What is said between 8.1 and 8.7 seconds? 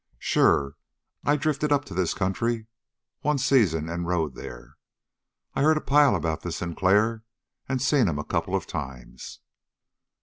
a couple of